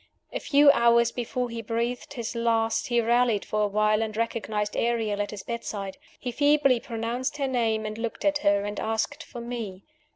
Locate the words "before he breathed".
1.11-2.13